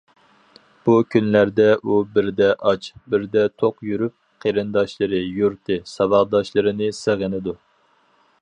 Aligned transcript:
بۇ 0.85 0.93
كۈنلەردە 1.15 1.67
ئۇ 1.89 1.97
بىردە 2.15 2.47
ئاچ، 2.71 2.89
بىردە 3.15 3.45
توق 3.63 3.77
يۈرۈپ، 3.91 4.17
قېرىنداشلىرى، 4.47 5.23
يۇرتى، 5.41 5.81
ساۋاقداشلىرىنى 5.95 6.93
سېغىنىدۇ. 7.03 7.59